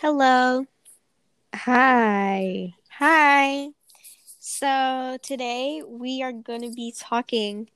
Hello. 0.00 0.64
Hi. 1.54 2.74
Hi. 2.98 3.68
So 4.38 5.18
today 5.22 5.82
we 5.86 6.22
are 6.22 6.32
going 6.32 6.62
to 6.62 6.70
be 6.70 6.94
talking 6.96 7.68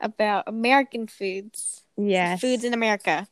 about 0.00 0.44
American 0.46 1.06
foods. 1.06 1.82
Yes. 1.96 2.40
Foods 2.40 2.64
in 2.64 2.74
America. 2.74 3.26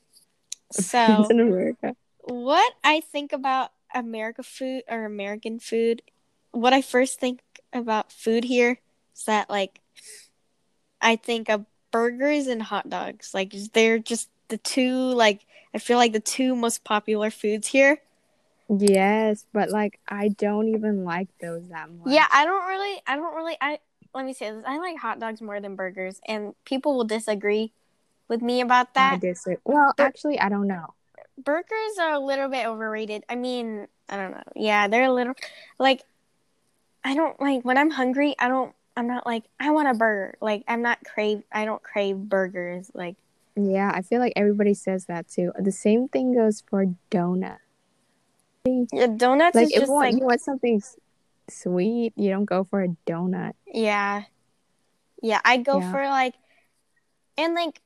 So, 0.73 0.99
Foods 0.99 1.31
in 1.31 1.41
America. 1.41 1.97
what 2.23 2.75
I 2.83 3.01
think 3.01 3.33
about 3.33 3.71
America 3.95 4.43
food 4.43 4.83
or 4.89 5.05
American 5.05 5.59
food, 5.61 6.03
what 6.53 6.73
I 6.73 6.83
first 6.83 7.21
think 7.21 7.41
about 7.73 8.13
food 8.13 8.45
here 8.45 8.81
is 9.15 9.25
that 9.25 9.51
like 9.51 9.81
I 11.01 11.17
think 11.17 11.49
of 11.49 11.67
burgers 11.91 12.47
and 12.49 12.63
hot 12.63 12.89
dogs. 12.91 13.35
Like 13.35 13.53
they're 13.73 13.99
just 13.99 14.29
the 14.49 14.59
two 14.59 14.97
like 14.97 15.47
I 15.75 15.79
feel 15.79 15.99
like 15.99 16.13
the 16.13 16.21
two 16.21 16.57
most 16.57 16.85
popular 16.85 17.31
foods 17.31 17.69
here. 17.69 18.01
Yes, 18.69 19.45
but 19.53 19.71
like 19.71 20.01
I 20.09 20.29
don't 20.29 20.69
even 20.69 21.05
like 21.05 21.29
those 21.41 21.69
that 21.69 21.91
much. 21.91 22.13
Yeah, 22.13 22.27
I 22.33 22.45
don't 22.45 22.67
really, 22.67 23.03
I 23.07 23.17
don't 23.17 23.35
really, 23.35 23.57
I 23.61 23.79
let 24.15 24.25
me 24.25 24.33
say 24.33 24.51
this. 24.51 24.65
I 24.67 24.79
like 24.79 24.99
hot 24.99 25.21
dogs 25.21 25.43
more 25.43 25.61
than 25.61 25.77
burgers, 25.77 26.21
and 26.27 26.55
people 26.65 26.97
will 26.97 27.05
disagree 27.05 27.73
with 28.29 28.41
me 28.41 28.61
about 28.61 28.95
that. 28.95 29.15
I 29.15 29.19
disagree. 29.19 29.59
Well, 29.65 29.93
Bur- 29.97 30.05
actually, 30.05 30.39
I 30.39 30.49
don't 30.49 30.67
know. 30.67 30.95
Burgers 31.37 31.99
are 32.01 32.13
a 32.13 32.19
little 32.19 32.49
bit 32.49 32.67
overrated. 32.67 33.25
I 33.29 33.35
mean, 33.35 33.87
I 34.09 34.17
don't 34.17 34.31
know. 34.31 34.43
Yeah, 34.57 34.89
they're 34.89 35.05
a 35.05 35.13
little 35.13 35.35
like 35.79 36.05
I 37.05 37.15
don't 37.15 37.39
like 37.41 37.65
when 37.65 37.77
I'm 37.77 37.91
hungry. 37.91 38.35
I 38.39 38.49
don't. 38.49 38.75
I'm 38.97 39.09
not 39.09 39.27
like 39.27 39.45
I 39.61 39.71
want 39.73 39.89
a 39.89 39.95
burger. 39.95 40.37
Like 40.41 40.65
I'm 40.69 40.81
not 40.81 41.01
crave. 41.05 41.43
I 41.53 41.65
don't 41.65 41.83
crave 41.83 42.17
burgers. 42.17 42.91
Like 42.95 43.17
Yeah, 43.57 43.91
I 43.93 44.03
feel 44.03 44.21
like 44.21 44.33
everybody 44.37 44.73
says 44.73 45.07
that 45.07 45.29
too. 45.29 45.53
The 45.59 45.73
same 45.73 46.09
thing 46.09 46.35
goes 46.35 46.63
for 46.71 46.87
yeah, 48.67 49.07
donuts 49.09 49.57
Like 49.57 49.67
is 49.67 49.73
if 49.73 49.81
just 49.81 49.89
you 49.89 49.95
want, 49.95 50.11
like 50.11 50.21
you 50.21 50.27
want 50.27 50.41
something 50.41 50.83
sweet, 51.49 52.13
you 52.17 52.31
don't 52.31 52.45
go 52.45 52.65
for 52.65 52.83
a 52.83 52.89
donut. 53.07 53.53
Yeah. 53.67 54.25
Yeah, 55.23 55.41
I 55.45 55.59
go 55.59 55.81
Yeah. 55.81 55.91
for 55.91 56.03
like 56.09 56.35
and 57.37 57.55
like 57.55 57.81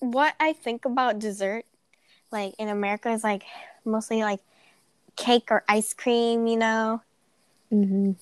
what 0.00 0.34
I 0.40 0.52
think 0.52 0.84
about 0.84 1.18
dessert 1.18 1.64
like 2.30 2.54
in 2.58 2.68
America 2.68 3.10
is 3.10 3.24
like 3.24 3.44
mostly 3.84 4.22
like 4.22 4.40
cake 5.16 5.48
or 5.50 5.64
ice 5.68 5.94
cream, 5.94 6.46
you 6.46 6.56
know. 6.56 7.02
hmm 7.70 8.12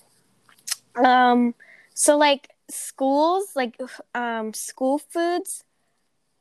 Um 0.97 1.55
so 1.95 2.17
like 2.17 2.50
schools 2.71 3.55
like 3.55 3.81
um 4.15 4.53
school 4.55 4.98
foods 4.98 5.65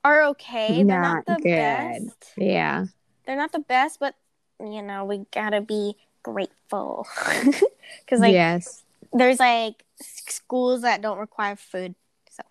are 0.03 0.23
okay. 0.23 0.83
They're 0.83 0.99
not 1.01 1.27
Not 1.27 1.37
the 1.37 1.43
good. 1.43 1.49
best. 1.49 2.33
Yeah. 2.37 2.85
They're 3.25 3.35
not 3.35 3.51
the 3.51 3.59
best, 3.59 3.99
but 3.99 4.15
you 4.59 4.81
know, 4.81 5.05
we 5.05 5.25
got 5.31 5.51
to 5.51 5.61
be 5.61 5.95
grateful. 6.23 7.07
Cuz 8.07 8.19
like 8.19 8.33
yes. 8.33 8.83
there's 9.13 9.39
like 9.39 9.83
schools 10.01 10.81
that 10.81 11.01
don't 11.01 11.17
require 11.17 11.55
food. 11.55 11.95
So 12.29 12.43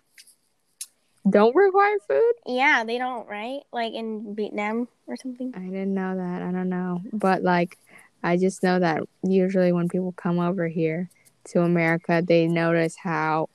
Don't 1.29 1.55
require 1.55 1.97
food. 2.07 2.33
Yeah, 2.45 2.83
they 2.85 2.97
don't, 2.97 3.27
right? 3.27 3.61
Like 3.71 3.93
in 3.93 4.35
Vietnam 4.35 4.87
or 5.07 5.15
something. 5.17 5.53
I 5.55 5.59
didn't 5.59 5.93
know 5.93 6.15
that. 6.15 6.41
I 6.41 6.51
don't 6.51 6.69
know. 6.69 7.01
But 7.11 7.43
like 7.43 7.77
I 8.23 8.37
just 8.37 8.63
know 8.63 8.79
that 8.79 9.03
usually 9.23 9.71
when 9.71 9.89
people 9.89 10.11
come 10.13 10.39
over 10.39 10.67
here 10.67 11.09
to 11.45 11.61
America, 11.61 12.23
they 12.25 12.47
notice 12.47 12.95
how 12.95 13.49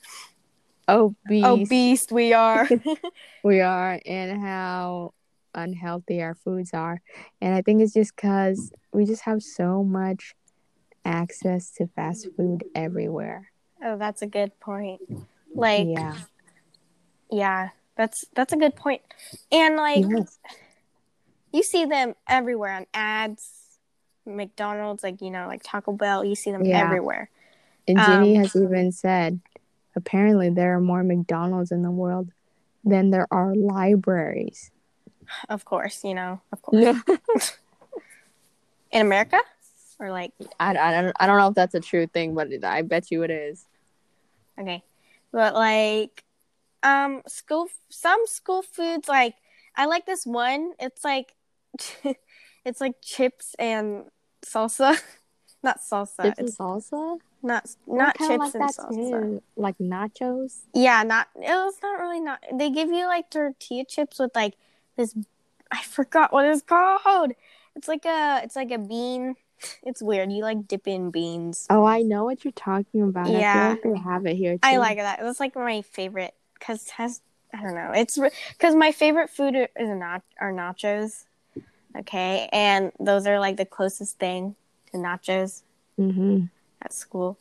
obese 0.89 1.45
Obese 1.45 2.07
we 2.11 2.33
are. 2.33 2.69
we 3.45 3.61
are 3.61 4.01
and 4.07 4.41
how 4.41 5.13
unhealthy 5.55 6.23
our 6.23 6.35
foods 6.35 6.73
are. 6.75 7.01
And 7.41 7.55
I 7.55 7.63
think 7.63 7.83
it's 7.83 7.95
just 7.95 8.17
cuz 8.17 8.73
we 8.93 9.05
just 9.05 9.23
have 9.23 9.43
so 9.43 9.83
much 9.85 10.35
access 11.05 11.71
to 11.73 11.87
fast 11.89 12.29
food 12.37 12.65
everywhere. 12.75 13.51
oh, 13.83 13.97
that's 13.97 14.23
a 14.23 14.27
good 14.27 14.59
point. 14.61 15.01
Like, 15.55 15.89
yeah. 15.89 16.17
yeah. 17.31 17.69
that's 17.97 18.25
that's 18.35 18.53
a 18.53 18.57
good 18.57 18.77
point. 18.77 19.03
And 19.51 19.77
like, 19.77 20.05
Yes. 20.09 20.39
you 21.53 21.63
see 21.63 21.85
them 21.85 22.15
everywhere 22.29 22.73
on 22.73 22.87
ads, 22.95 23.79
McDonald's, 24.27 25.03
like 25.03 25.21
you 25.21 25.31
know, 25.31 25.47
like 25.47 25.63
Taco 25.63 25.93
Bell. 25.93 26.25
You 26.25 26.35
see 26.35 26.51
them 26.53 26.65
Yeah. 26.65 26.85
everywhere. 26.85 27.31
And 27.89 27.99
Ginny 27.99 28.37
Um, 28.37 28.43
has 28.43 28.55
even 28.55 28.93
said 28.93 29.41
apparently 29.97 30.51
there 30.51 30.77
are 30.77 30.81
more 30.81 31.03
McDonald's 31.03 31.73
in 31.73 31.83
the 31.83 31.91
world 31.91 32.31
than 32.85 33.11
there 33.11 33.27
are 33.31 33.55
libraries. 33.55 34.71
Of 35.49 35.65
course, 35.65 36.05
you 36.05 36.15
know, 36.15 36.41
of 36.53 36.63
course. 36.63 36.97
In 38.93 39.03
America, 39.03 39.41
or 40.01 40.11
like, 40.11 40.33
I, 40.59 40.71
I, 40.71 41.03
don't, 41.03 41.17
I 41.21 41.27
don't 41.27 41.39
know 41.39 41.49
if 41.49 41.55
that's 41.55 41.75
a 41.75 41.81
true 41.81 42.07
thing, 42.07 42.35
but 42.35 42.49
I 42.65 42.83
bet 42.83 43.11
you 43.11 43.23
it 43.23 43.31
is. 43.31 43.67
okay, 44.59 44.83
but 45.33 45.55
like, 45.55 46.25
um, 46.83 47.23
school. 47.29 47.69
Some 47.89 48.27
school 48.27 48.63
foods, 48.63 49.09
like 49.09 49.35
I 49.77 49.87
like 49.87 50.07
this 50.07 50.27
one. 50.27 50.73
It's 50.79 51.05
like, 51.05 51.35
it's 52.65 52.81
like 52.81 52.95
chips 53.03 53.55
and 53.59 54.05
salsa, 54.45 55.01
not 55.63 55.79
salsa. 55.81 56.25
Chips 56.25 56.39
and 56.39 56.49
it's 56.49 56.57
salsa? 56.57 57.19
not 57.43 57.67
not 57.87 58.19
chips 58.19 58.55
and 58.55 58.65
salsa. 58.65 58.91
too. 58.91 59.43
Like 59.57 59.79
nachos? 59.79 60.61
Yeah, 60.75 61.03
not 61.03 61.29
it 61.37 61.49
was 61.49 61.77
not 61.83 62.01
really 62.01 62.21
not. 62.21 62.43
They 62.53 62.71
give 62.71 62.89
you 62.89 63.07
like 63.07 63.31
tortilla 63.31 63.85
chips 63.85 64.19
with 64.19 64.33
like 64.35 64.55
this. 65.01 65.15
I 65.71 65.83
forgot 65.83 66.33
what 66.33 66.47
it's 66.47 66.63
called. 66.63 67.33
It's 67.77 67.89
like 67.89 68.05
a 68.05 68.41
it's 68.45 68.57
like 68.57 68.71
a 68.71 68.79
bean. 68.79 69.37
It's 69.83 70.01
weird. 70.01 70.33
You 70.33 70.43
like 70.43 70.67
dip 70.67 70.89
in 70.89 71.11
beans. 71.11 71.67
Oh, 71.69 71.85
I 71.85 72.01
know 72.01 72.25
what 72.25 72.45
you're 72.47 72.53
talking 72.53 73.03
about. 73.03 73.29
Yeah. 73.29 73.67
I 73.67 73.69
like 73.69 73.83
they 73.83 73.99
have 73.99 74.25
it 74.25 74.35
here 74.37 74.55
too. 74.55 74.61
I 74.63 74.79
like 74.79 74.97
that. 74.97 75.21
That's 75.21 75.39
like 75.39 75.55
my 75.55 75.83
favorite 75.83 76.33
because 76.55 76.89
has 76.91 77.21
I 77.53 77.63
don't 77.63 77.75
know. 77.75 77.93
It's 77.95 78.19
because 78.49 78.75
my 78.75 78.91
favorite 78.91 79.29
food 79.29 79.55
is 79.57 79.69
not 79.89 80.23
are 80.41 80.51
nachos. 80.51 81.25
Okay, 81.99 82.49
and 82.53 82.93
those 83.01 83.27
are 83.27 83.39
like 83.39 83.57
the 83.59 83.67
closest 83.67 84.19
thing 84.19 84.55
to 84.93 84.99
nachos 84.99 85.63
hmm 85.97 86.45
at 86.81 86.95
school. 86.95 87.37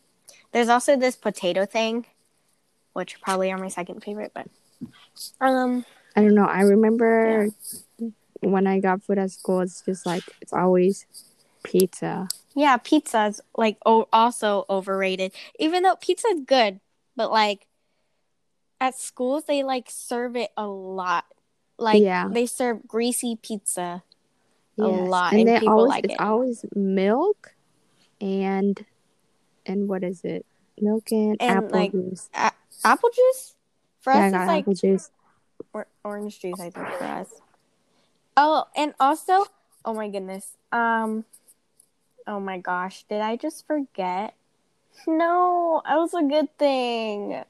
There's 0.52 0.68
also 0.68 0.98
this 0.98 1.16
potato 1.16 1.66
thing, 1.66 2.06
which 2.92 3.22
probably 3.22 3.50
are 3.52 3.58
my 3.58 3.70
second 3.70 4.04
favorite, 4.04 4.34
but 4.34 4.48
um. 5.40 5.86
I 6.16 6.22
don't 6.22 6.36
know. 6.36 6.46
I 6.46 6.62
remember 6.62 7.50
when 8.42 8.68
I 8.68 8.80
got 8.80 9.04
food 9.04 9.18
at 9.20 9.32
school, 9.32 9.62
it's 9.62 9.82
just 9.82 10.06
like, 10.06 10.24
it's 10.42 10.54
always 10.54 11.06
pizza. 11.64 12.28
Yeah, 12.56 12.78
pizza's 12.78 13.42
like 13.56 13.78
o- 13.86 14.08
also 14.12 14.66
overrated. 14.70 15.34
Even 15.60 15.84
though 15.84 15.96
pizza's 15.96 16.42
good, 16.46 16.80
but 17.16 17.32
like 17.32 17.68
at 18.82 18.96
schools 18.96 19.44
they 19.46 19.64
like 19.64 19.88
serve 19.90 20.36
it 20.36 20.52
a 20.58 20.66
lot. 20.66 21.26
Like 21.78 22.02
Yeah. 22.04 22.28
they 22.32 22.46
serve 22.46 22.88
greasy 22.88 23.38
pizza 23.42 24.04
a 24.80 24.88
Yes. 24.88 25.10
lot, 25.10 25.34
And 25.34 25.42
and, 25.42 25.48
they 25.50 25.60
people 25.60 25.78
always, 25.78 25.90
like 25.90 26.06
it's 26.06 26.14
it. 26.16 26.20
always 26.22 26.66
milk 26.76 27.54
and, 28.22 28.86
and 29.66 29.88
what 29.88 30.04
is 30.04 30.22
it? 30.24 30.46
Milk 30.80 31.12
and, 31.12 31.38
And, 31.42 31.58
apple 31.58 31.70
like, 31.80 31.92
juice. 31.92 32.30
A- 32.34 32.52
apple 32.84 33.10
juice 33.14 33.56
for 34.02 34.14
Yeah, 34.14 34.28
us 34.28 34.34
it's 34.34 34.48
like 34.48 34.62
apple 34.62 34.74
juice. 34.74 35.12
Or- 35.74 35.88
orange 36.04 36.40
juice. 36.40 36.60
I 36.60 36.70
think 36.70 36.88
for 36.88 37.04
us. 37.06 37.28
Oh, 38.38 38.66
and 38.76 38.94
also, 39.00 39.46
oh 39.86 39.94
my 39.94 40.08
goodness. 40.10 40.54
Um, 40.72 41.26
oh 42.28 42.40
my 42.40 42.58
gosh, 42.58 43.04
did 43.04 43.22
I 43.22 43.36
just 43.36 43.68
forget? 43.68 44.34
No, 45.08 45.82
that 45.86 45.96
was 45.96 46.14
a 46.14 46.24
good 46.24 46.56
thing. 46.58 47.44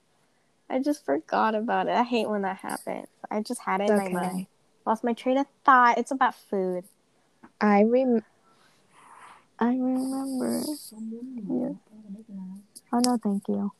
I 0.70 0.80
just 0.80 1.04
forgot 1.06 1.56
about 1.56 1.88
it. 1.88 1.94
I 1.94 2.04
hate 2.04 2.30
when 2.30 2.44
that 2.44 2.58
happens. 2.58 3.08
I 3.32 3.42
just 3.42 3.62
had 3.62 3.82
it 3.82 3.90
in 3.90 3.96
Okay. 4.00 4.14
my 4.14 4.22
mind. 4.22 4.48
Lost 4.86 5.04
my 5.04 5.14
train 5.14 5.38
of 5.38 5.48
thought. 5.66 5.98
It's 5.98 6.12
about 6.12 6.36
food. 6.36 6.84
I 7.60 7.84
rem. 7.84 8.24
I 9.60 9.66
remember. 9.76 10.62
Oh 12.92 13.00
no, 13.04 13.18
thank 13.22 13.48
you. 13.48 13.72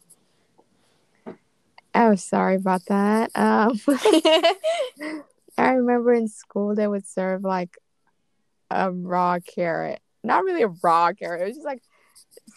Oh, 1.96 2.16
sorry 2.16 2.56
about 2.56 2.86
that. 2.86 3.32
Um, 3.36 3.80
I 5.58 5.72
remember 5.72 6.14
in 6.14 6.28
school 6.28 6.76
they 6.76 6.88
would 6.88 7.08
serve 7.08 7.44
like 7.44 7.78
a 8.70 8.92
raw 8.92 9.40
carrot. 9.40 10.00
Not 10.24 10.44
really 10.44 10.64
a 10.64 10.74
raw 10.84 11.12
carrot. 11.14 11.42
It 11.42 11.46
was 11.46 11.56
just 11.56 11.66
like 11.66 11.82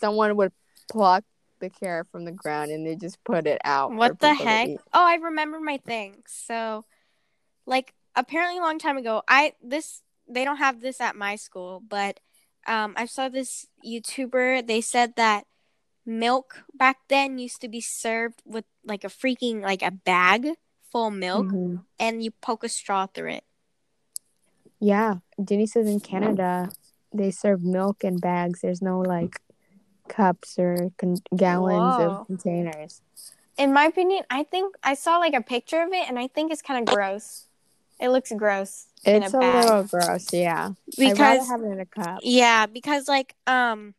someone 0.01 0.37
would 0.37 0.53
pluck 0.91 1.25
the 1.61 1.71
carrot 1.71 2.09
from 2.11 2.25
the 2.25 2.33
ground 2.33 2.71
and 2.71 2.87
they 2.87 2.97
just 2.97 3.23
put 3.25 3.47
it 3.47 3.61
out. 3.65 3.93
what 3.93 4.19
the 4.19 4.35
heck? 4.35 4.69
Oh, 4.93 5.07
I 5.07 5.15
remember 5.15 5.61
my 5.61 5.79
thing. 5.79 6.23
So, 6.27 6.85
like, 7.67 7.95
apparently 8.15 8.59
a 8.59 8.63
long 8.63 8.79
time 8.79 8.97
ago, 8.97 9.23
I 9.29 9.55
this 9.63 10.03
they 10.29 10.45
don't 10.45 10.59
have 10.59 10.81
this 10.81 11.01
at 11.01 11.17
my 11.17 11.37
school, 11.37 11.83
but 11.89 12.21
um, 12.67 12.95
I 12.97 13.07
saw 13.07 13.29
this 13.29 13.67
YouTuber. 13.85 14.67
They 14.67 14.81
said 14.81 15.15
that 15.17 15.47
milk 16.05 16.65
back 16.75 16.99
then 17.09 17.39
used 17.39 17.61
to 17.61 17.69
be 17.69 17.81
served 17.81 18.43
with 18.45 18.65
like 18.85 19.05
a 19.05 19.09
freaking 19.09 19.61
like 19.63 19.83
a 19.83 19.91
bag 19.91 20.49
full 20.91 21.09
of 21.09 21.15
milk, 21.15 21.47
Mhm. 21.47 21.85
and 21.99 22.23
you 22.23 22.31
poke 22.31 22.65
a 22.65 22.69
straw 22.69 23.07
through 23.07 23.31
it. 23.31 23.45
Yeah, 24.81 25.17
Jenny 25.43 25.67
says 25.67 25.87
in 25.87 26.01
Canada 26.01 26.71
they 27.13 27.31
serve 27.31 27.63
milk 27.63 28.05
in 28.05 28.19
bags. 28.19 28.61
There's 28.63 28.83
no 28.83 28.99
like 29.01 29.41
cups 30.09 30.59
or 30.59 30.91
con- 30.99 31.23
gallons 31.37 31.97
Whoa. 31.97 32.11
of 32.21 32.27
containers. 32.27 33.01
In 33.57 33.73
my 33.73 33.85
opinion, 33.85 34.25
I 34.31 34.43
think 34.45 34.75
I 34.83 34.95
saw 34.95 35.19
like 35.19 35.35
a 35.35 35.43
picture 35.43 35.83
of 35.83 35.93
it, 35.93 36.09
and 36.09 36.19
I 36.19 36.27
think 36.27 36.51
it's 36.53 36.63
kind 36.63 36.81
of 36.89 36.95
gross. 36.95 37.47
It 38.01 38.09
looks 38.09 38.33
gross 38.33 38.89
in 39.05 39.23
It's 39.23 39.33
a 39.35 39.39
a, 39.39 39.41
little 39.41 39.85
gross, 39.85 40.33
yeah. 40.33 40.71
Because 40.99 41.49
have 41.49 41.61
it 41.63 41.67
in 41.67 41.81
a 41.81 41.87
cup. 41.87 42.21
yeah, 42.23 42.67
because 42.67 43.07
like 43.07 43.37
um, 43.47 43.95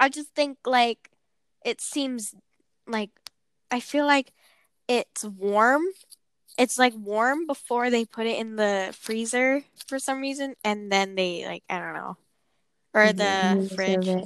I 0.00 0.10
just 0.10 0.34
think 0.34 0.58
like 0.66 1.10
it 1.64 1.80
seems 1.82 2.34
like 2.88 3.10
I 3.70 3.80
feel 3.80 4.06
like 4.06 4.32
it's 4.88 5.24
warm. 5.24 5.84
It's 6.58 6.78
like 6.78 6.94
warm 6.96 7.46
before 7.46 7.90
they 7.90 8.04
put 8.04 8.26
it 8.26 8.38
in 8.38 8.56
the 8.56 8.94
freezer 8.98 9.64
for 9.86 9.98
some 9.98 10.20
reason, 10.20 10.54
and 10.64 10.92
then 10.92 11.16
they 11.16 11.46
like 11.46 11.64
I 11.70 11.80
don't 11.80 11.94
know, 11.94 12.18
or 12.94 13.12
Mhm, 13.12 13.14
the 13.14 13.58
fridge. 13.62 14.16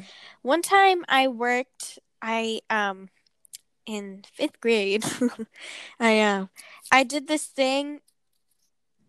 One 0.43 0.62
time 0.62 1.05
I 1.09 1.29
worked 1.29 1.99
I 2.23 2.61
um 2.70 3.11
in 3.87 4.25
5th 4.32 4.61
grade. 4.61 5.05
I 6.00 6.20
um 6.23 6.50
I 6.93 7.05
did 7.05 7.29
this 7.29 7.47
thing 7.47 8.00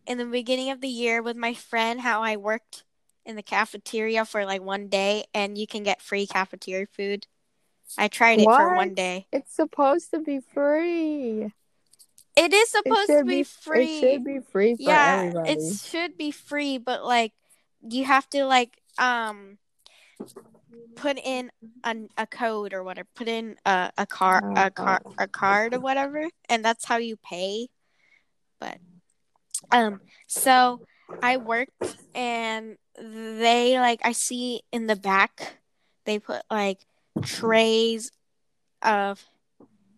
in 0.07 0.17
the 0.17 0.25
beginning 0.25 0.71
of 0.71 0.81
the 0.81 0.87
year 0.89 1.21
with 1.21 1.35
my 1.37 1.53
friend 1.53 2.01
how 2.01 2.21
I 2.23 2.37
worked 2.37 2.83
in 3.25 3.35
the 3.35 3.43
cafeteria 3.43 4.25
for 4.25 4.45
like 4.45 4.61
one 4.61 4.87
day 4.87 5.25
and 5.33 5.57
you 5.57 5.67
can 5.67 5.83
get 5.83 6.01
free 6.01 6.27
cafeteria 6.27 6.87
food. 6.87 7.27
I 7.97 8.07
tried 8.07 8.39
it 8.39 8.45
for 8.45 8.75
one 8.75 8.93
day. 8.93 9.27
It's 9.31 9.53
supposed 9.55 10.11
to 10.11 10.19
be 10.19 10.39
free. 10.39 11.51
It 12.35 12.53
is 12.53 12.69
It 12.69 12.71
supposed 12.71 13.07
to 13.07 13.17
should 13.19 13.27
be 13.27 13.43
free. 13.43 13.99
It 13.99 14.13
should 14.13 14.23
be 14.23 14.39
free 14.39 14.75
for 14.75 14.91
yeah, 14.91 15.23
everybody. 15.25 15.51
it 15.51 15.77
should 15.79 16.17
be 16.17 16.31
free, 16.31 16.77
but 16.77 17.05
like 17.05 17.33
you 17.87 18.05
have 18.05 18.29
to 18.31 18.45
like 18.45 18.81
um 18.97 19.57
put 20.95 21.17
in 21.17 21.51
a, 21.83 21.95
a 22.17 22.27
code 22.27 22.73
or 22.73 22.83
whatever. 22.83 23.07
Put 23.15 23.27
in 23.27 23.55
a 23.65 23.91
a 23.97 24.05
car 24.05 24.41
Oh, 24.43 24.53
a 24.55 24.71
car 24.71 25.01
a 25.17 25.27
card 25.27 25.73
or 25.73 25.79
whatever, 25.79 26.27
and 26.49 26.65
that's 26.65 26.85
how 26.85 26.97
you 26.97 27.15
pay. 27.17 27.69
But 28.59 28.79
um, 29.71 30.01
so 30.27 30.81
I 31.21 31.37
worked, 31.37 31.97
and 32.13 32.77
they 32.97 33.79
like 33.79 34.01
I 34.03 34.11
see 34.11 34.61
in 34.71 34.87
the 34.87 34.95
back 34.95 35.57
they 36.05 36.19
put 36.19 36.43
like 36.49 36.79
trays 37.23 38.11
of 38.81 39.23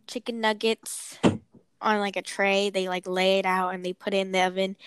chicken 0.08 0.42
nuggets 0.42 1.20
on 1.82 2.00
like 2.00 2.16
a 2.16 2.22
tray. 2.22 2.70
They 2.70 2.88
like 2.88 3.08
lay 3.08 3.40
it 3.40 3.46
out 3.46 3.74
and 3.74 3.86
they 3.86 3.94
put 3.94 4.14
it 4.14 4.18
in 4.18 4.32
the 4.32 4.42
oven 4.42 4.78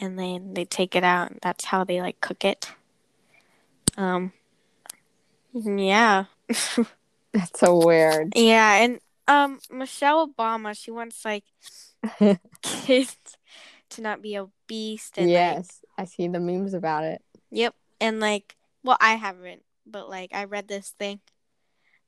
and 0.00 0.18
then 0.18 0.54
they 0.54 0.64
take 0.64 0.96
it 0.96 1.04
out 1.04 1.30
and 1.30 1.38
that's 1.42 1.66
how 1.66 1.84
they 1.84 2.00
like 2.00 2.20
cook 2.20 2.44
it. 2.44 2.72
Um 3.96 4.32
yeah. 5.52 6.24
That's 7.32 7.60
so 7.60 7.84
weird. 7.84 8.32
Yeah, 8.34 8.76
and 8.76 9.00
um 9.26 9.60
Michelle 9.70 10.28
Obama, 10.28 10.76
she 10.76 10.90
wants 10.90 11.24
like 11.24 11.44
kids 12.62 13.16
to 13.90 14.00
not 14.00 14.22
be 14.22 14.38
obese 14.68 15.10
and 15.16 15.26
like, 15.26 15.32
yes, 15.32 15.80
I 15.96 16.04
see 16.04 16.28
the 16.28 16.40
memes 16.40 16.74
about 16.74 17.04
it. 17.04 17.22
Yep. 17.50 17.74
And 18.00 18.20
like, 18.20 18.56
well, 18.84 18.98
I 19.00 19.14
haven't, 19.14 19.62
but 19.86 20.08
like, 20.08 20.30
I 20.32 20.44
read 20.44 20.68
this 20.68 20.90
thing 20.98 21.20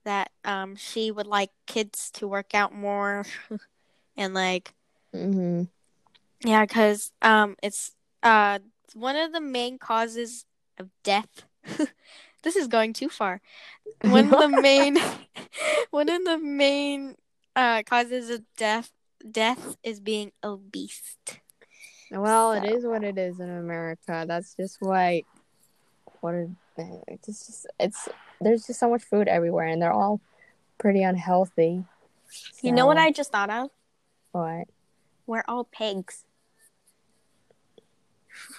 that 0.05 0.31
um 0.45 0.77
she 0.77 1.11
would 1.11 1.27
like 1.27 1.51
kids 1.67 2.11
to 2.13 2.29
work 2.29 2.55
out 2.55 2.75
more, 2.75 3.25
and 4.17 4.35
like, 4.35 4.75
mm-hmm. 5.15 5.65
yeah, 6.47 6.65
because 6.65 7.13
um 7.23 7.57
it's 7.63 7.93
uh 8.23 8.59
one 8.95 9.17
of 9.17 9.33
the 9.33 9.41
main 9.41 9.79
causes 9.79 10.45
of 10.79 10.89
death. 11.03 11.45
this 12.43 12.57
is 12.57 12.67
going 12.67 12.93
too 12.93 13.09
far. 13.09 13.41
One 14.03 14.33
of 14.33 14.41
the 14.41 14.49
main, 14.63 14.97
one 15.91 16.09
of 16.09 16.25
the 16.25 16.39
main 16.39 17.17
uh 17.57 17.83
causes 17.83 18.31
of 18.31 18.43
death 18.57 18.93
death 19.31 19.77
is 19.83 20.01
being 20.01 20.33
obese. 20.43 21.17
Well, 22.11 22.53
it 22.53 22.69
So- 22.69 22.75
is 22.77 22.85
what 22.87 23.05
it 23.05 23.17
is 23.19 23.39
in 23.41 23.51
America. 23.51 24.25
That's 24.27 24.55
just 24.55 24.79
why. 24.81 25.25
What 26.21 26.35
it, 26.35 26.49
it's 27.09 27.27
just 27.47 27.67
it's 27.79 28.09
there's 28.41 28.67
just 28.67 28.79
so 28.81 28.91
much 28.91 29.03
food 29.03 29.29
everywhere, 29.29 29.67
and 29.67 29.81
they're 29.81 29.93
all 29.93 30.21
pretty 30.79 31.03
unhealthy. 31.03 31.85
You 32.63 32.73
know 32.73 32.87
what 32.87 32.99
I 32.99 33.11
just 33.11 33.33
thought 33.33 33.51
of? 33.51 33.71
what? 34.33 34.69
We're 35.27 35.45
all 35.49 35.65
pigs. 35.65 36.25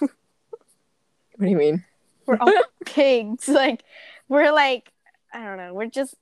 What 0.00 1.46
do 1.46 1.50
you 1.50 1.56
mean? 1.56 1.84
We're 2.26 2.36
all 2.38 2.52
pigs. 2.84 3.48
Like 3.48 3.82
we're 4.28 4.52
like 4.52 4.92
I 5.32 5.44
don't 5.44 5.56
know. 5.56 5.74
We're 5.74 5.86
just 5.86 6.14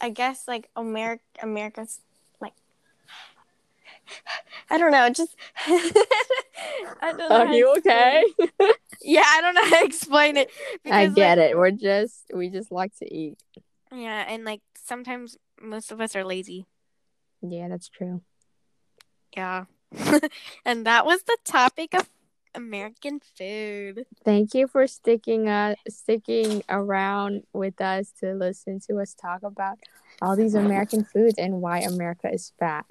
I 0.00 0.08
guess 0.10 0.46
like 0.48 0.68
America 0.76 1.22
America's 1.42 2.00
I 4.70 4.78
don't 4.78 4.92
know. 4.92 5.08
Just 5.10 5.36
I 5.66 7.12
don't 7.16 7.18
know. 7.18 7.28
Are 7.28 7.52
you 7.52 7.74
okay? 7.78 8.24
Yeah, 9.04 9.24
I 9.26 9.40
don't 9.40 9.54
know 9.54 9.64
how 9.64 9.80
to 9.80 9.84
explain 9.84 10.36
it. 10.36 10.50
I 10.90 11.06
get 11.08 11.38
like, 11.38 11.50
it. 11.50 11.58
We're 11.58 11.70
just 11.70 12.24
we 12.32 12.48
just 12.48 12.70
like 12.70 12.96
to 12.98 13.14
eat. 13.14 13.36
Yeah, 13.92 14.24
and 14.28 14.44
like 14.44 14.60
sometimes 14.76 15.36
most 15.60 15.92
of 15.92 16.00
us 16.00 16.14
are 16.16 16.24
lazy. 16.24 16.66
Yeah, 17.42 17.68
that's 17.68 17.88
true. 17.88 18.22
Yeah. 19.36 19.64
and 20.64 20.86
that 20.86 21.04
was 21.04 21.22
the 21.24 21.36
topic 21.44 21.94
of 21.94 22.08
American 22.54 23.20
food. 23.36 24.06
Thank 24.24 24.54
you 24.54 24.68
for 24.68 24.86
sticking 24.86 25.48
uh 25.48 25.74
sticking 25.88 26.62
around 26.68 27.42
with 27.52 27.80
us 27.80 28.12
to 28.20 28.34
listen 28.34 28.80
to 28.88 29.00
us 29.00 29.14
talk 29.14 29.42
about 29.42 29.78
all 30.20 30.36
these 30.36 30.54
American 30.54 31.04
foods 31.04 31.34
and 31.38 31.60
why 31.60 31.80
America 31.80 32.30
is 32.32 32.52
fat. 32.58 32.86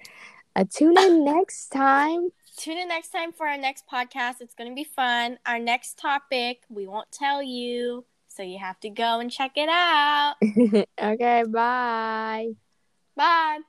Uh, 0.55 0.65
tune 0.69 0.97
in 0.97 1.23
next 1.23 1.69
time. 1.69 2.29
Tune 2.57 2.77
in 2.77 2.89
next 2.89 3.09
time 3.09 3.31
for 3.31 3.47
our 3.47 3.57
next 3.57 3.85
podcast. 3.87 4.41
It's 4.41 4.53
going 4.53 4.69
to 4.69 4.75
be 4.75 4.83
fun. 4.83 5.39
Our 5.45 5.59
next 5.59 5.97
topic, 5.97 6.63
we 6.69 6.87
won't 6.87 7.11
tell 7.11 7.41
you. 7.41 8.05
So 8.27 8.43
you 8.43 8.59
have 8.59 8.79
to 8.81 8.89
go 8.89 9.19
and 9.19 9.31
check 9.31 9.53
it 9.55 9.69
out. 9.69 10.35
okay, 11.01 11.43
bye. 11.47 12.49
Bye. 13.15 13.59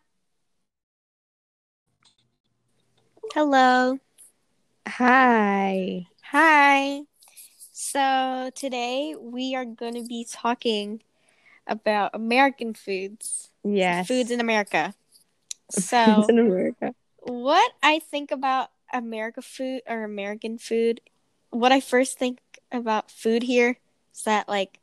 Hello. 3.32 3.98
Hi. 4.86 6.06
Hi. 6.24 7.02
So 7.70 8.50
today 8.54 9.14
we 9.18 9.54
are 9.54 9.64
going 9.64 9.94
to 9.94 10.04
be 10.04 10.26
talking 10.30 11.02
about 11.66 12.10
American 12.14 12.74
foods. 12.74 13.50
Yes. 13.64 14.08
Foods 14.08 14.30
in 14.30 14.40
America. 14.40 14.94
Foods 15.72 15.88
So 15.88 16.26
in 16.28 16.38
America. 16.38 16.94
what 17.20 17.72
I 17.82 17.98
think 17.98 18.30
about 18.30 18.70
America 18.92 19.42
food 19.42 19.82
or 19.88 20.04
American 20.04 20.58
food, 20.58 21.00
what 21.50 21.72
I 21.72 21.80
first 21.80 22.18
think 22.18 22.38
about 22.70 23.10
food 23.10 23.42
here 23.42 23.78
is 24.14 24.22
that 24.24 24.48
like 24.48 24.78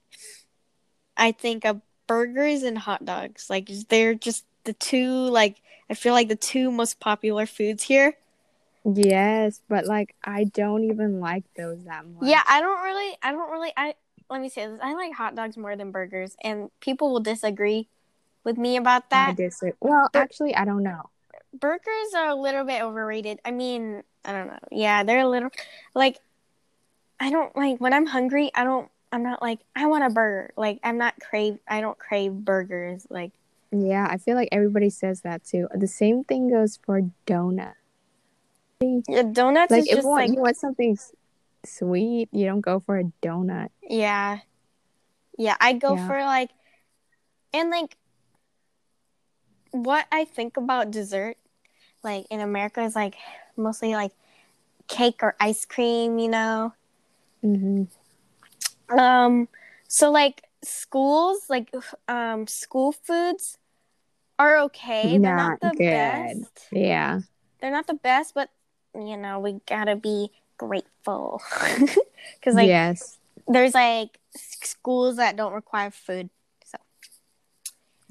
I 1.17 1.31
think 1.31 1.65
of 1.65 1.81
burgers 2.08 2.63
and 2.63 2.77
hot 2.77 3.05
dogs. 3.05 3.50
Like 3.50 3.69
they're 3.89 4.15
just 4.15 4.46
the 4.63 4.74
two 4.74 5.12
like 5.29 5.58
I 5.89 5.93
feel 5.93 6.13
like 6.13 6.27
the 6.29 6.36
two 6.36 6.72
most 6.72 7.00
popular 7.00 7.46
foods 7.46 7.84
here. 7.84 8.15
Yes, 8.86 9.62
but 9.67 9.86
like 9.86 10.15
I 10.24 10.46
don't 10.46 10.84
even 10.86 11.19
like 11.19 11.43
those 11.55 11.84
that 11.86 12.05
much. 12.05 12.29
Yeah, 12.29 12.41
I 12.48 12.62
don't 12.62 12.81
really, 12.81 13.17
I 13.22 13.31
don't 13.31 13.51
really, 13.51 13.72
I, 13.75 13.96
let 14.29 14.41
me 14.41 14.50
say 14.50 14.67
this. 14.67 14.79
I 14.81 14.93
like 14.93 15.13
hot 15.13 15.36
dogs 15.36 15.58
more 15.58 15.75
than 15.75 15.91
burgers, 15.91 16.36
and 16.43 16.69
people 16.79 17.12
will 17.12 17.19
disagree 17.19 17.88
with 18.43 18.58
me 18.58 18.77
about 18.77 19.10
that. 19.10 19.29
I 19.29 19.34
disagree. 19.34 19.74
Well, 19.81 20.10
actually, 20.13 20.55
I 20.55 20.65
don't 20.65 20.84
know. 20.84 21.10
burgers 21.53 22.13
are 22.15 22.27
a 22.27 22.36
little 22.36 22.63
bit 22.63 22.81
overrated. 22.81 23.39
I 23.46 23.51
mean, 23.51 24.03
I 24.25 24.31
don't 24.34 24.48
know. 24.48 24.60
Yeah, 24.72 25.03
they're 25.03 25.19
a 25.22 25.27
little 25.29 25.50
like 25.96 26.19
I 27.19 27.29
don't 27.31 27.55
like 27.55 27.79
when 27.79 27.93
I'm 27.93 28.05
hungry, 28.05 28.51
I 28.55 28.63
don't 28.63 28.89
I'm 29.12 29.24
not 29.24 29.41
like 29.41 29.60
I 29.75 29.88
want 29.88 30.03
a 30.05 30.10
burger. 30.10 30.51
Like 30.55 30.79
I'm 30.84 30.98
not 30.98 31.15
crave 31.19 31.58
I 31.67 31.81
don't 31.81 31.98
crave 31.98 32.34
burgers 32.34 33.08
like 33.10 33.31
Yeah, 33.72 34.08
I 34.10 34.17
feel 34.17 34.36
like 34.36 34.50
everybody 34.51 34.89
says 34.89 35.22
that 35.22 35.43
too. 35.43 35.67
The 35.74 35.88
same 35.88 36.24
thing 36.24 36.50
goes 36.50 36.79
for 36.86 37.01
donut. 37.25 37.74
yeah, 38.81 39.24
donuts 39.24 39.72
Like 39.72 39.81
is 39.81 39.88
if 39.89 39.96
just 39.98 40.08
want, 40.08 40.27
like 40.27 40.36
you 40.36 40.41
want 40.41 40.58
something 40.58 40.98
sweet, 41.65 42.29
you 42.31 42.46
don't 42.46 42.62
go 42.62 42.79
for 42.79 42.98
a 43.00 43.03
donut. 43.22 43.69
yeah. 43.88 44.39
Yeah, 45.38 45.55
I 45.60 45.74
go 45.74 45.96
Yeah. 45.96 46.08
for 46.08 46.19
like 46.24 46.51
and 47.53 47.69
like 47.69 47.96
what 49.71 50.07
I 50.11 50.25
think 50.25 50.57
about 50.57 50.91
dessert 50.91 51.38
like 52.03 52.25
in 52.29 52.39
America 52.39 52.81
is 52.81 52.95
like 52.95 53.15
mostly 53.57 53.93
like 53.93 54.11
cake 54.88 55.19
or 55.21 55.35
ice 55.39 55.65
cream, 55.65 56.19
you 56.19 56.29
know. 56.29 56.73
hmm 57.41 57.83
Um, 58.89 59.47
so 59.88 60.11
like 60.11 60.43
schools, 60.63 61.49
like 61.49 61.73
um, 62.07 62.47
school 62.47 62.91
foods 62.91 63.57
are 64.38 64.57
okay. 64.59 65.17
They're 65.17 65.35
not 65.35 65.61
Not 65.61 65.73
the 65.73 65.77
good. 65.77 65.85
best. 65.85 66.67
Yeah. 66.71 67.21
They're 67.61 67.71
not 67.71 67.88
the 67.88 67.93
best, 67.93 68.33
but 68.33 68.49
you 68.95 69.17
know 69.17 69.39
we 69.39 69.59
gotta 69.67 69.95
be 69.95 70.31
grateful 70.57 71.41
because 72.35 72.55
like 72.55 72.67
yes. 72.67 73.17
there's 73.47 73.73
like 73.73 74.17
schools 74.35 75.17
that 75.17 75.35
don't 75.35 75.53
require 75.53 75.91
food. 75.91 76.29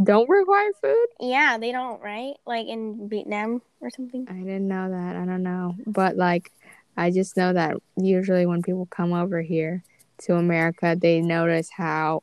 Don't 0.02 0.28
require 0.28 0.70
food? 0.80 1.06
yeah, 1.20 1.58
they 1.58 1.72
don't, 1.72 2.00
right? 2.00 2.34
Like 2.46 2.68
in 2.68 3.08
Vietnam 3.08 3.62
or 3.80 3.90
something. 3.90 4.26
I 4.28 4.34
didn't 4.34 4.68
know 4.68 4.90
that. 4.90 5.16
I 5.16 5.24
don't 5.24 5.42
know. 5.42 5.74
But 5.86 6.16
like 6.16 6.52
I 6.96 7.10
just 7.10 7.36
know 7.36 7.52
that 7.52 7.76
usually 7.96 8.46
when 8.46 8.62
people 8.62 8.86
come 8.86 9.12
over 9.12 9.40
here 9.40 9.82
to 10.22 10.34
America, 10.34 10.96
they 11.00 11.20
notice 11.20 11.70
how 11.70 12.22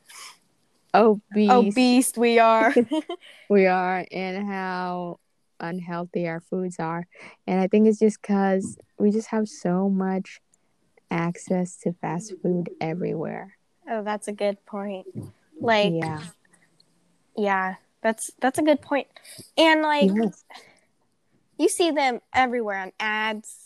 obese, 0.94 1.50
Obese 1.50 2.14
we 2.18 2.40
are. 2.40 2.74
we 3.50 3.66
are 3.66 4.06
and 4.12 4.48
how 4.48 5.20
unhealthy 5.60 6.28
our 6.28 6.40
foods 6.40 6.80
are. 6.80 7.08
And 7.48 7.60
I 7.60 7.68
think 7.68 7.88
it's 7.88 8.00
just 8.00 8.22
cuz 8.22 8.78
we 8.98 9.12
just 9.12 9.28
have 9.30 9.48
so 9.48 9.90
much 9.90 10.40
access 11.12 11.78
to 11.78 11.94
fast 11.94 12.34
food 12.42 12.70
everywhere. 12.82 13.58
oh, 13.90 14.04
that's 14.04 14.28
a 14.28 14.34
good 14.34 14.66
point. 14.66 15.08
Like 15.60 15.94
yeah. 15.94 16.22
Yeah, 17.36 17.76
that's 18.02 18.32
that's 18.40 18.60
a 18.60 18.64
good 18.64 18.82
point. 18.82 19.08
And 19.58 19.82
like 19.82 20.12
Yes. 20.16 20.44
you 21.58 21.70
see 21.70 21.92
them 21.92 22.22
everywhere 22.34 22.78
on 22.80 22.92
ads. 23.00 23.62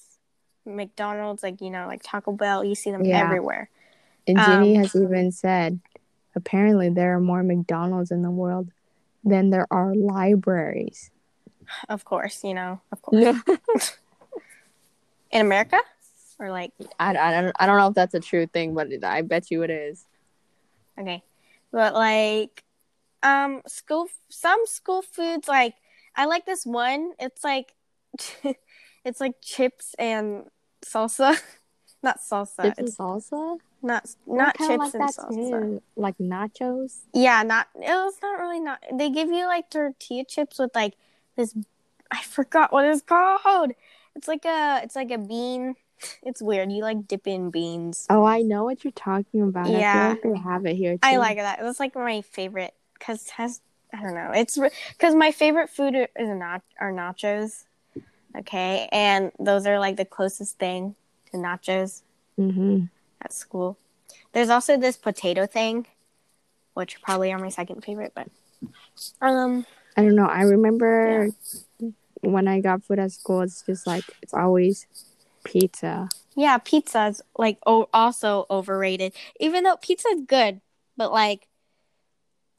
McDonald's, 0.66 1.42
like 1.42 1.62
you 1.62 1.70
know, 1.70 1.88
like 1.88 2.04
Taco 2.04 2.32
Bell, 2.32 2.64
you 2.64 2.76
see 2.76 2.92
them 2.92 3.06
Yeah. 3.06 3.24
everywhere. 3.24 3.70
And 4.28 4.38
Ginny 4.38 4.76
Um, 4.76 4.82
has 4.82 4.96
even 4.96 5.32
said 5.32 5.80
apparently 6.36 6.90
there 6.90 7.16
are 7.16 7.20
more 7.20 7.42
McDonald's 7.44 8.12
in 8.12 8.22
the 8.22 8.30
world 8.30 8.70
than 9.24 9.50
there 9.50 9.68
are 9.72 9.96
libraries. 9.96 11.10
Of 11.88 12.06
course, 12.06 12.44
you 12.44 12.54
know, 12.54 12.82
of 12.92 13.02
course. 13.02 13.38
In 15.32 15.42
America? 15.42 15.80
Or 16.40 16.52
like 16.52 16.72
I, 17.00 17.16
I, 17.16 17.42
don't, 17.42 17.56
I 17.60 17.66
don't 17.66 17.78
know 17.78 17.88
if 17.88 17.94
that's 17.94 18.14
a 18.14 18.20
true 18.20 18.48
thing, 18.48 18.74
but 18.74 18.88
I 19.04 19.22
bet 19.22 19.52
you 19.52 19.64
it 19.64 19.70
is. 19.70 20.06
Okay. 20.98 21.24
But 21.72 21.94
like 21.94 22.64
um 23.24 23.62
school 23.68 24.08
some 24.30 24.66
school 24.66 25.02
foods 25.02 25.48
like 25.48 25.76
I 26.16 26.26
like 26.26 26.46
this 26.46 26.66
one. 26.66 27.14
It's 27.20 27.44
like 27.44 27.74
it's 29.06 29.20
like 29.20 29.36
chips 29.42 29.96
and 29.98 30.46
salsa. 30.84 31.40
Not 32.04 32.20
salsa. 32.20 32.64
Chips 32.64 32.80
it's 32.80 33.00
and 33.00 33.08
salsa? 33.22 33.58
not 33.82 34.06
not 34.28 34.58
chips 34.58 34.70
and 34.70 34.80
like 34.80 34.92
that 34.92 35.16
salsa. 35.18 35.30
too. 35.34 35.82
Like 35.96 36.18
nachos? 36.18 37.00
Yeah, 37.14 37.44
not 37.44 37.68
it 37.76 37.88
was 37.88 38.16
not 38.22 38.40
really 38.40 38.60
not 38.60 38.84
they 38.94 39.10
give 39.10 39.30
you 39.30 39.46
like 39.46 39.70
tortilla 39.70 40.26
chips 40.26 40.60
with 40.60 40.72
like 40.76 40.96
this 41.36 41.56
I 42.12 42.22
forgot 42.24 42.72
what 42.72 42.86
it's 42.86 43.02
called. 43.02 43.72
It's 44.16 44.28
like 44.28 44.46
a 44.46 44.82
it's 44.84 44.96
like 44.96 45.12
a 45.12 45.18
bean. 45.18 45.76
It's 46.24 46.42
weird. 46.42 46.72
You 46.72 46.82
like 46.82 47.10
dip 47.10 47.28
in 47.28 47.50
beans. 47.50 48.08
Oh, 48.10 48.24
I 48.24 48.42
know 48.42 48.64
what 48.64 48.86
you're 48.86 48.92
talking 48.92 49.42
about. 49.42 49.68
Yeah. 49.68 50.16
I 50.18 50.22
feel 50.22 50.32
like 50.32 50.44
they 50.44 50.50
have 50.50 50.66
it 50.66 50.76
here 50.78 50.94
too. 50.94 51.00
I 51.04 51.18
like 51.18 51.36
that. 51.36 51.60
That's 51.62 51.80
like 51.80 51.94
my 51.94 52.22
favorite 52.22 52.74
because 53.00 53.30
has 53.30 53.62
I 53.94 54.04
don't 54.04 54.14
know. 54.14 54.32
It's 54.34 54.60
because 54.90 55.16
my 55.16 55.32
favorite 55.32 55.70
food 55.70 55.96
is 55.96 56.30
not 56.30 56.62
are 56.80 56.92
nachos. 56.92 57.64
Okay, 58.38 58.88
and 58.92 59.32
those 59.40 59.66
are 59.66 59.80
like 59.80 59.98
the 59.98 60.06
closest 60.06 60.60
thing 60.60 60.96
to 61.32 61.38
nachos 61.38 62.04
hmm 62.38 62.86
at 63.22 63.34
school. 63.34 63.78
There's 64.32 64.50
also 64.50 64.78
this 64.78 64.96
potato 64.96 65.46
thing, 65.46 65.88
which 66.74 67.02
probably 67.02 67.34
are 67.34 67.40
my 67.40 67.50
second 67.50 67.84
favorite, 67.84 68.14
but 68.16 68.30
um, 69.22 69.66
I 69.98 70.04
don't 70.04 70.16
know. 70.16 70.26
I 70.28 70.44
remember 70.44 71.30
when 72.22 72.48
I 72.48 72.62
got 72.62 72.84
food 72.84 73.00
at 73.00 73.12
school, 73.12 73.42
it's 73.42 73.62
just 73.64 73.86
like, 73.86 74.06
it's 74.22 74.34
always 74.34 74.88
pizza. 75.44 76.08
yeah, 76.36 76.58
pizza's 76.58 77.22
like 77.38 77.58
oh, 77.66 77.90
also 77.94 78.46
overrated. 78.50 79.14
Even 79.40 79.64
though 79.64 79.76
pizza's 79.78 80.22
good, 80.26 80.62
but 80.96 81.12
like 81.12 81.49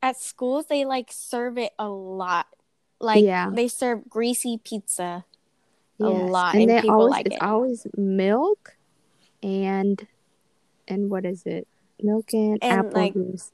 at 0.02 0.16
schools 0.18 0.66
they 0.66 0.84
like 0.84 1.10
serve 1.12 1.58
it 1.58 1.72
a 1.78 1.88
lot. 1.88 2.46
Like 3.00 3.24
Yeah. 3.24 3.50
they 3.52 3.68
serve 3.68 4.08
greasy 4.08 4.58
pizza. 4.62 5.24
A 6.00 6.04
Yes. 6.08 6.30
lot, 6.30 6.54
And, 6.54 6.70
and 6.70 6.80
people 6.82 7.00
always, 7.00 7.10
like 7.10 7.26
it's 7.26 7.36
it. 7.36 7.42
always 7.42 7.86
milk 7.96 8.76
and, 9.42 10.06
and 10.88 11.10
what 11.10 11.26
is 11.26 11.42
it? 11.44 11.68
Milk 12.02 12.32
and, 12.32 12.58
And, 12.62 12.72
apple 12.86 12.90
like, 13.00 13.12
juice. 13.12 13.50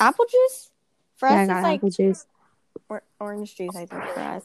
apple 0.00 0.24
juice 0.28 0.70
for 1.16 1.28
Yeah, 1.28 1.42
us 1.42 1.48
it's 1.48 1.62
like 1.62 1.76
apple 1.78 1.90
juice. 1.90 2.26
or- 2.88 3.04
orange 3.20 3.54
juice 3.54 3.76
i 3.76 3.86
think 3.86 4.02
for 4.12 4.20
us 4.20 4.42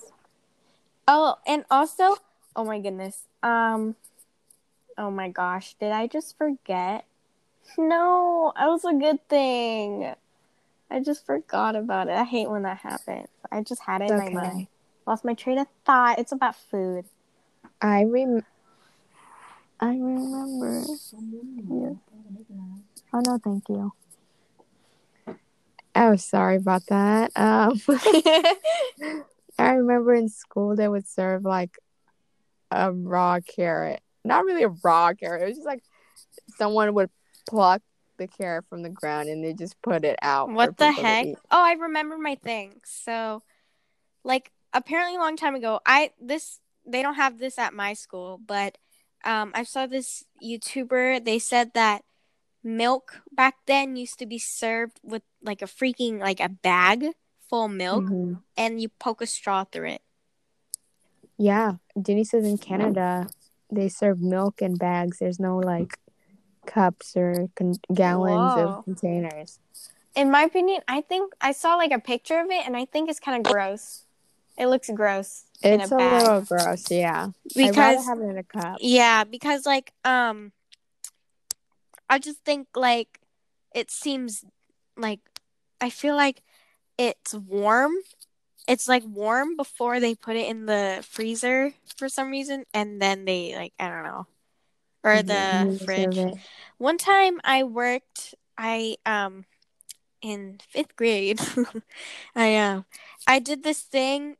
oh 1.08 1.36
and 1.48 1.66
also 1.72 2.16
oh 2.56 2.64
my 2.64 2.80
goodness 2.80 3.24
um 3.42 3.96
oh 4.96 5.10
my 5.10 5.30
gosh 5.30 5.74
did 5.80 5.92
i 5.92 6.06
just 6.06 6.38
forget 6.38 7.06
no 7.80 8.54
that 8.56 8.68
was 8.68 8.86
a 8.86 8.94
good 8.94 9.28
thing 9.28 10.14
i 10.92 11.00
just 11.00 11.26
forgot 11.26 11.76
about 11.76 12.08
it 12.08 12.14
i 12.14 12.24
hate 12.24 12.50
when 12.50 12.64
that 12.64 12.78
happens 12.78 13.28
i 13.52 13.62
just 13.62 13.82
had 13.82 14.02
it 14.02 14.06
in 14.12 14.18
Okay. 14.18 14.36
my 14.36 14.42
mind 14.44 14.68
lost 15.08 15.24
my 15.26 15.34
train 15.34 15.58
of 15.58 15.68
thought 15.86 16.20
it's 16.20 16.32
about 16.32 16.56
food 16.56 17.06
I 17.82 18.04
rem. 18.04 18.42
I 19.80 19.88
remember. 19.88 20.84
Yeah. 21.70 21.92
Oh 23.14 23.20
no, 23.22 23.40
thank 23.42 23.70
you. 23.70 23.94
Oh, 25.96 26.16
sorry 26.18 26.58
about 26.58 26.86
that. 26.88 27.32
Um, 27.38 27.80
I 29.58 29.72
remember 29.74 30.14
in 30.14 30.28
school 30.30 30.76
they 30.76 30.88
would 30.88 31.08
serve 31.08 31.46
like 31.46 31.78
a 32.72 32.92
raw 32.92 33.40
carrot. 33.40 34.02
Not 34.26 34.44
really 34.44 34.64
a 34.64 34.76
raw 34.84 35.14
carrot. 35.14 35.42
It 35.42 35.46
was 35.46 35.56
just 35.56 35.68
like 35.68 35.84
someone 36.58 36.94
would 36.96 37.10
pluck 37.50 37.82
the 38.20 38.28
carrot 38.28 38.66
from 38.70 38.84
the 38.84 38.90
ground 38.90 39.28
and 39.30 39.44
they 39.44 39.54
just 39.54 39.82
put 39.82 40.06
it 40.06 40.20
out. 40.22 40.50
what 40.52 40.78
the 40.78 40.92
heck 40.92 41.26
oh 41.50 41.64
i 41.64 41.74
remember 41.74 42.18
my 42.20 42.36
thing 42.36 42.80
so 42.86 43.42
like 44.24 44.52
apparently 44.74 45.16
a 45.16 45.20
long 45.20 45.36
time 45.36 45.56
ago 45.56 45.80
i 45.88 46.12
this 46.22 46.60
they 46.86 47.02
don't 47.02 47.16
have 47.16 47.40
this 47.40 47.58
at 47.58 47.74
my 47.74 47.94
school 47.94 48.40
but 48.46 48.78
um 49.26 49.52
i 49.56 49.64
saw 49.64 49.88
this 49.88 50.24
youtuber 50.44 51.24
they 51.24 51.40
said 51.40 51.74
that 51.74 52.04
milk 52.64 53.22
back 53.32 53.56
then 53.66 53.96
used 53.96 54.20
to 54.20 54.26
be 54.26 54.38
served 54.38 55.00
with 55.02 55.24
like 55.42 55.62
a 55.62 55.66
freaking 55.66 56.20
like 56.20 56.40
a 56.40 56.50
bag 56.50 57.06
full 57.50 57.66
of 57.66 57.72
milk 57.72 58.04
Mhm. 58.04 58.42
and 58.56 58.80
you 58.82 58.90
poke 59.00 59.22
a 59.22 59.26
straw 59.26 59.64
through 59.64 59.88
it 59.90 60.02
Yeah, 61.38 61.76
Jenny 62.00 62.26
says 62.26 62.44
in 62.46 62.58
Canada 62.58 63.28
they 63.72 63.88
serve 63.88 64.20
milk 64.22 64.62
in 64.62 64.76
bags. 64.76 65.20
There's 65.20 65.40
no 65.40 65.58
like 65.58 65.98
cups 66.70 67.18
or 67.18 67.50
con- 67.56 67.80
gallons 67.94 68.54
Whoa. 68.56 68.78
of 68.78 68.84
containers. 68.86 69.60
in 70.16 70.30
my 70.30 70.44
opinion 70.44 70.82
i 70.88 71.02
think 71.02 71.34
i 71.42 71.52
saw 71.52 71.76
like 71.76 71.92
a 71.92 72.00
picture 72.00 72.40
of 72.40 72.50
it 72.50 72.66
and 72.66 72.78
i 72.78 72.86
think 72.86 73.10
it's 73.10 73.20
kind 73.20 73.38
of 73.38 73.52
gross 73.52 74.04
it 74.58 74.68
looks 74.68 74.90
gross 74.94 75.46
in 75.62 75.82
It's 75.82 75.92
a 75.92 75.96
a, 75.96 75.98
little 75.98 76.42
gross, 76.42 76.92
yeah. 76.92 77.30
Because 77.56 78.06
have 78.06 78.20
it 78.20 78.24
in 78.24 78.38
a 78.38 78.44
cup. 78.44 78.78
Yeah, 78.80 79.24
because 79.24 79.66
like 79.66 79.94
um 80.06 80.52
I 82.10 82.20
just 82.20 82.44
think 82.44 82.68
like 82.76 83.20
it 83.76 83.92
seems 83.92 84.44
like 84.98 85.20
I 85.82 85.90
feel 85.90 86.16
like 86.16 86.42
it's 86.98 87.34
warm. 87.34 87.94
It's 88.68 88.88
like 88.88 89.04
warm 89.06 89.56
before 89.56 90.00
they 90.00 90.16
put 90.16 90.36
it 90.36 90.48
in 90.50 90.66
the 90.66 91.04
freezer 91.08 91.74
for 91.96 92.10
some 92.10 92.30
reason 92.30 92.66
and 92.74 93.02
then 93.02 93.26
they 93.26 93.56
like 93.56 93.74
I 93.80 93.90
don't 93.90 94.04
know. 94.04 94.28
Or 95.10 95.24
Mhm, 95.24 95.28
then 95.28 95.68
the 95.68 95.80
fridge. 95.86 96.26
One 96.78 96.98
time 96.98 97.40
I 97.44 97.64
worked 97.64 98.36
I 98.58 98.98
um 99.06 99.46
in 100.22 100.60
5th 100.70 100.96
grade. 100.96 101.40
I 102.36 102.56
um 102.58 102.86
I 103.28 103.40
did 103.40 103.64
this 103.64 103.82
thing 103.82 104.38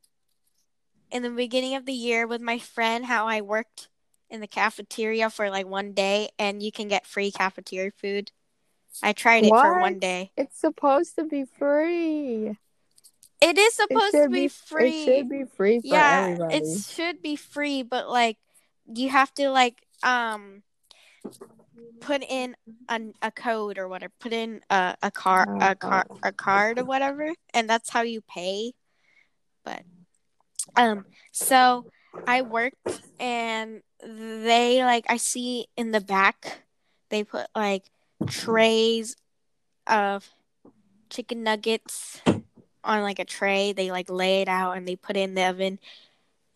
in 1.12 1.24
the 1.24 1.30
beginning 1.30 1.76
of 1.76 1.86
the 1.86 1.94
year 1.94 2.28
with 2.28 2.42
my 2.42 2.60
friend 2.60 3.06
how 3.06 3.28
I 3.28 3.42
worked 3.42 3.90
in 4.30 4.42
the 4.42 4.48
cafeteria 4.48 5.30
for 5.30 5.50
like 5.50 5.68
one 5.68 5.94
day 5.94 6.30
and 6.38 6.62
you 6.62 6.72
can 6.72 6.88
get 6.88 7.06
free 7.08 7.32
cafeteria 7.32 7.92
food. 7.92 8.32
I 9.02 9.14
tried 9.14 9.46
it 9.46 9.56
for 9.58 9.80
one 9.80 10.00
day. 10.00 10.32
It's 10.38 10.60
supposed 10.60 11.16
to 11.16 11.26
be 11.26 11.46
free. 11.46 12.58
It 13.42 13.58
is 13.58 13.74
It 13.74 13.76
supposed 13.76 14.12
to 14.14 14.24
should 14.24 14.32
be 14.32 14.48
free. 14.48 14.88
It 14.88 15.16
should 15.18 15.30
be 15.30 15.44
free 15.46 15.82
for 15.82 15.96
yeah, 15.96 16.28
everybody. 16.30 16.56
it 16.56 16.66
should 16.68 17.22
be 17.22 17.36
free, 17.36 17.84
but 17.84 18.10
like 18.10 18.38
you 18.94 19.10
have 19.10 19.34
to 19.36 19.50
like 19.50 19.84
um 20.04 20.64
put 22.00 22.24
in 22.28 22.56
a, 22.88 23.00
a 23.22 23.32
code 23.32 23.78
or 23.78 23.88
whatever. 23.88 24.14
Put 24.20 24.34
in 24.34 24.62
a 24.70 24.96
a 25.02 25.12
car 25.12 25.46
Oh, 25.50 25.72
a 25.72 25.76
car 25.76 26.06
a 26.24 26.32
card 26.32 26.80
or 26.80 26.86
whatever, 26.86 27.34
and 27.54 27.70
that's 27.70 27.90
how 27.90 28.02
you 28.02 28.22
pay. 28.22 28.74
But 29.64 29.84
um, 30.76 31.06
so 31.32 31.86
I 32.28 32.42
worked, 32.42 33.02
and 33.20 33.82
they 34.02 34.84
like 34.84 35.06
I 35.10 35.18
see 35.18 35.68
in 35.76 35.92
the 35.92 36.02
back 36.02 36.64
they 37.10 37.24
put 37.24 37.48
like 37.56 37.86
trays 38.28 39.16
of 39.88 40.30
chicken 41.10 41.44
nuggets 41.44 42.22
on 42.84 43.02
like 43.02 43.20
a 43.20 43.26
tray. 43.26 43.74
They 43.74 43.92
like 43.92 44.10
lay 44.10 44.42
it 44.42 44.48
out 44.48 44.78
and 44.78 44.88
they 44.88 44.96
put 44.96 45.18
it 45.18 45.22
in 45.22 45.34
the 45.36 45.44
oven 45.46 45.80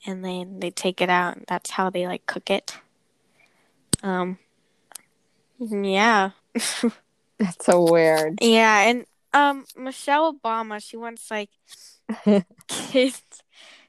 and 0.06 0.24
then 0.24 0.60
they 0.60 0.70
take 0.70 1.02
it 1.02 1.10
out 1.10 1.38
and 1.38 1.46
that's 1.48 1.72
how 1.72 1.90
they 1.90 2.08
like 2.08 2.26
cook 2.26 2.50
it. 2.50 2.78
Um, 4.04 4.38
yeah, 5.60 6.32
That's 7.40 7.66
so 7.66 7.90
weird. 7.90 8.40
yeah, 8.42 8.82
and 8.82 9.06
um, 9.34 9.66
Michelle 9.76 10.34
Obama, 10.34 10.84
she 10.84 10.98
wants 10.98 11.32
like 11.32 11.50
kids 12.68 13.22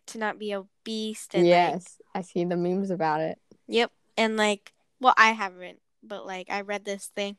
to 0.06 0.18
not 0.18 0.38
be 0.38 0.54
obese 0.54 1.28
and 1.32 1.42
like, 1.42 1.50
yes, 1.50 1.98
I 2.14 2.22
see 2.22 2.44
the 2.44 2.56
memes 2.56 2.90
about 2.90 3.20
it. 3.20 3.38
Yep. 3.66 3.90
And 4.16 4.36
like, 4.36 4.72
well, 5.00 5.14
I 5.16 5.32
haven't, 5.32 5.80
but 6.02 6.24
like, 6.26 6.48
I 6.50 6.60
read 6.60 6.84
this 6.84 7.06
thing 7.06 7.36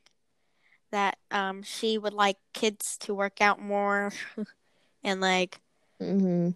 that 0.92 1.18
um 1.30 1.62
she 1.62 1.98
would 1.98 2.14
like 2.14 2.36
kids 2.52 2.96
to 2.98 3.14
work 3.14 3.40
out 3.40 3.60
more, 3.60 4.12
and 5.04 5.20
like, 5.20 5.60
hmm 5.98 6.50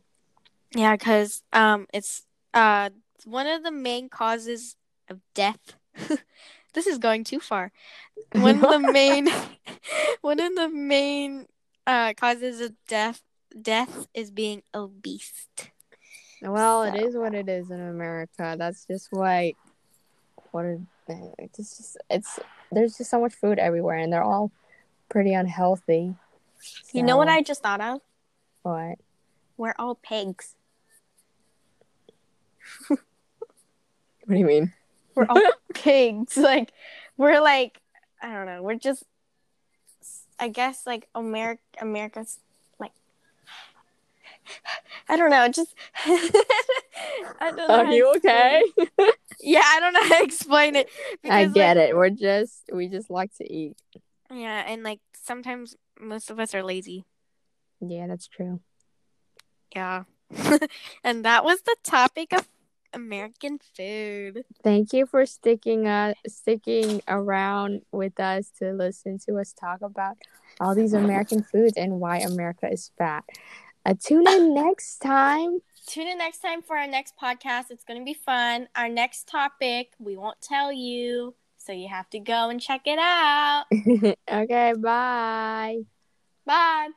yeah, 0.75 0.97
because 0.97 1.43
um 1.53 1.87
it's 1.93 2.23
uh 2.55 2.91
one 3.25 3.47
of 3.47 3.63
the 3.63 3.73
main 3.73 4.09
causes 4.09 4.77
of 5.09 5.19
death. 5.35 5.75
this 6.75 6.87
is 6.87 6.99
going 6.99 7.25
too 7.25 7.41
far. 7.41 7.73
One 8.33 8.63
of 8.65 8.71
the 8.71 8.79
main, 8.93 9.29
one 10.21 10.41
of 10.41 10.55
the 10.55 10.69
main 10.69 11.47
uh 11.87 12.13
causes 12.15 12.61
of 12.61 12.73
death 12.87 13.23
death 13.61 14.07
is 14.15 14.31
being 14.31 14.63
obese. 14.75 15.49
Well, 16.43 16.83
it 16.85 16.95
So- 16.99 17.07
is 17.07 17.17
what 17.17 17.35
it 17.35 17.49
is 17.49 17.71
in 17.71 17.81
America. 17.81 18.55
That's 18.59 18.85
just 18.87 19.09
why. 19.11 19.55
What 20.53 20.65
it, 20.65 20.81
it's 21.39 21.59
just 21.59 21.97
it's 22.09 22.39
there's 22.73 22.97
just 22.99 23.11
so 23.11 23.21
much 23.21 23.35
food 23.35 23.59
everywhere, 23.59 23.99
and 23.99 24.13
they're 24.13 24.23
all 24.23 24.51
pretty 25.09 25.33
unhealthy. 25.33 26.15
You 26.93 27.03
know 27.03 27.17
what 27.17 27.29
I 27.29 27.43
just 27.43 27.63
thought 27.63 27.81
of? 27.81 28.01
what? 28.63 28.99
We're 29.57 29.75
all 29.79 29.95
pigs. 29.95 30.55
What 32.89 32.99
do 34.29 34.37
you 34.37 34.45
mean? 34.45 34.73
We're 35.21 35.27
all 35.29 35.43
pigs. 35.75 36.37
Like 36.37 36.73
we're 37.17 37.41
like 37.41 37.81
I 38.23 38.33
don't 38.33 38.47
know. 38.47 38.63
We're 38.63 38.77
just 38.77 39.05
I 40.39 40.49
guess 40.49 40.87
like 40.87 41.09
America 41.15 41.61
America's 41.81 42.39
like 42.79 42.93
I 45.09 45.17
don't 45.17 45.31
know. 45.31 45.49
Just 45.49 45.75
I 46.07 46.33
don't 47.41 47.57
know. 47.57 47.67
Are 47.69 47.93
you 47.93 48.13
okay? 48.17 48.63
it. 48.77 49.15
Yeah, 49.41 49.63
I 49.65 49.81
don't 49.81 49.93
know 49.93 50.03
how 50.03 50.19
to 50.19 50.25
explain 50.25 50.77
it. 50.77 50.89
I 51.25 51.47
get 51.47 51.77
like, 51.77 51.91
it. 51.91 51.97
We're 51.97 52.11
just 52.11 52.63
we 52.73 52.89
just 52.89 53.11
like 53.11 53.35
to 53.37 53.53
eat. 53.53 53.77
Yeah, 54.31 54.65
and 54.67 54.83
like 54.83 55.01
sometimes 55.15 55.77
most 56.01 56.31
of 56.31 56.41
us 56.41 56.55
are 56.55 56.63
lazy. 56.63 57.05
Yeah, 57.81 58.07
that's 58.07 58.27
true. 58.27 58.61
Yeah. 59.75 60.05
and 61.05 61.25
that 61.25 61.45
was 61.45 61.63
the 61.63 61.77
topic 61.83 62.33
of 62.33 62.47
American 62.93 63.59
food. 63.77 64.45
Thank 64.63 64.93
you 64.93 65.07
for 65.07 65.27
sticking 65.27 65.87
uh 65.87 66.15
sticking 66.27 67.03
around 67.09 67.83
with 67.93 68.19
us 68.21 68.51
to 68.59 68.73
listen 68.73 69.19
to 69.27 69.39
us 69.39 69.53
talk 69.53 69.81
about 69.83 70.17
all 70.61 70.75
these 70.75 70.93
American 70.93 71.43
foods 71.43 71.75
and 71.77 72.01
why 72.01 72.19
America 72.19 72.71
is 72.71 72.91
fat. 72.99 73.25
Uh, 73.85 73.95
tune 73.99 74.29
in 74.29 74.55
next 74.67 74.99
time. 74.99 75.61
Tune 75.87 76.07
in 76.07 76.19
next 76.19 76.39
time 76.39 76.63
for 76.63 76.77
our 76.77 76.87
next 76.87 77.15
podcast. 77.21 77.71
It's 77.71 77.85
going 77.85 77.99
to 77.99 78.05
be 78.05 78.15
fun. 78.15 78.69
Our 78.77 78.89
next 78.89 79.27
topic, 79.27 79.93
we 79.99 80.17
won't 80.17 80.41
tell 80.41 80.73
you. 80.73 81.35
So 81.57 81.73
you 81.73 81.89
have 81.89 82.09
to 82.11 82.21
go 82.21 82.49
and 82.49 82.61
check 82.61 82.83
it 82.87 82.99
out. 82.99 83.65
okay, 84.31 84.75
bye. 84.79 85.79
Bye. 86.47 86.91